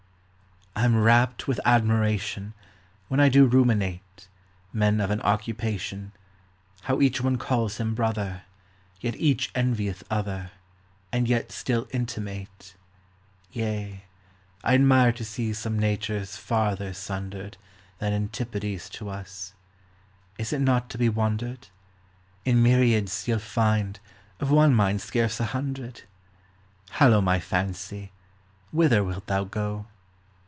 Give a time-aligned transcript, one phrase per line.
[0.73, 2.53] I 'm rapt with admiration,
[3.09, 4.29] When I do ruminate,
[4.71, 6.13] Men of an occupation,
[6.83, 8.43] How each one calls him brother,
[8.99, 10.51] Yet each envieth other,
[11.11, 12.75] And yet still intimate!
[13.51, 14.05] Yea,
[14.63, 17.57] I admire to see some natures farther sun d'red,
[17.99, 19.53] Than antipodes to us.
[20.37, 21.67] Is it not to be wond'red?
[22.45, 23.99] In myriads ye '11 find,
[24.39, 26.03] of one mind scarce a hun dred?
[26.91, 28.13] Hallo, my fancy,
[28.71, 29.87] whither wilt thou go